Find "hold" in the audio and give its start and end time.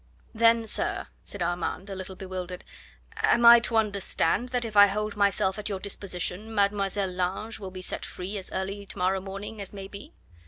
4.87-5.15